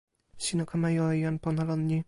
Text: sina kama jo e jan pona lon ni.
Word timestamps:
sina 0.43 0.63
kama 0.69 0.87
jo 0.95 1.05
e 1.15 1.21
jan 1.23 1.37
pona 1.43 1.63
lon 1.69 1.81
ni. 1.87 1.99